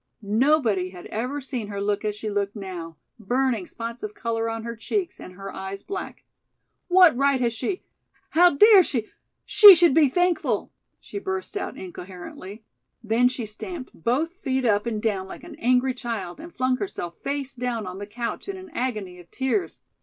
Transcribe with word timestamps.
Nobody 0.23 0.89
had 0.89 1.05
ever 1.05 1.39
seen 1.39 1.67
her 1.67 1.79
look 1.79 2.03
as 2.03 2.15
she 2.15 2.27
looked 2.27 2.55
now, 2.55 2.97
burning 3.19 3.67
spots 3.67 4.01
of 4.01 4.15
color 4.15 4.49
on 4.49 4.63
her 4.63 4.75
cheeks 4.75 5.19
and 5.19 5.33
her 5.33 5.53
eyes 5.53 5.83
black. 5.83 6.23
"What 6.87 7.15
right 7.15 7.39
has 7.39 7.53
she 7.53 7.83
how 8.31 8.49
dare 8.55 8.81
she 8.81 9.09
she 9.45 9.75
should 9.75 9.93
be 9.93 10.09
thankful" 10.09 10.71
she 10.99 11.19
burst 11.19 11.55
out 11.55 11.77
incoherently. 11.77 12.63
Then 13.03 13.27
she 13.27 13.45
stamped 13.45 13.91
both 13.93 14.31
feet 14.31 14.65
up 14.65 14.87
and 14.87 14.99
down 14.99 15.27
like 15.27 15.43
an 15.43 15.53
angry 15.59 15.93
child 15.93 16.39
and 16.39 16.51
flung 16.51 16.77
herself 16.77 17.19
face 17.19 17.53
down 17.53 17.85
on 17.85 17.99
the 17.99 18.07
couch 18.07 18.49
in 18.49 18.57
an 18.57 18.71
agony 18.73 19.19
of 19.19 19.29
tears. 19.29 19.81